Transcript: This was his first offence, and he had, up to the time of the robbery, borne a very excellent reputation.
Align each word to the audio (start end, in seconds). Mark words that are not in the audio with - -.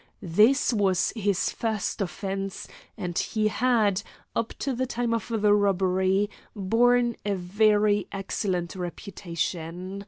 This 0.33 0.73
was 0.73 1.13
his 1.15 1.51
first 1.51 2.01
offence, 2.01 2.67
and 2.97 3.15
he 3.19 3.49
had, 3.49 4.01
up 4.35 4.51
to 4.57 4.73
the 4.73 4.87
time 4.87 5.13
of 5.13 5.27
the 5.27 5.53
robbery, 5.53 6.27
borne 6.55 7.15
a 7.23 7.35
very 7.35 8.07
excellent 8.11 8.75
reputation. 8.75 9.99